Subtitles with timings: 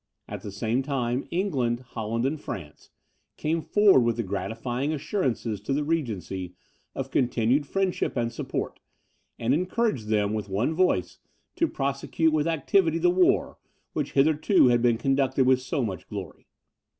[0.27, 2.89] At the same time, England, Holland, and France
[3.37, 6.55] came forward with the gratifying assurances to the regency
[6.95, 8.79] of continued friendship and support,
[9.37, 11.19] and encouraged them, with one voice,
[11.57, 13.59] to prosecute with activity the war,
[13.93, 16.47] which hitherto had been conducted with so much glory.